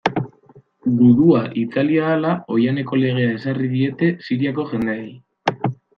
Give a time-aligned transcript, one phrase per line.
[1.01, 5.11] Gudua itzali ahala, oihaneko legea ezarri diete Siriako jendeei.